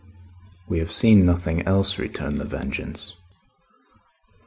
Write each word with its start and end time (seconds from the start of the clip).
"We 0.67 0.79
have 0.79 0.91
seen 0.91 1.27
nothing 1.27 1.61
else," 1.67 1.99
returned 1.99 2.41
The 2.41 2.45
Vengeance. 2.45 3.15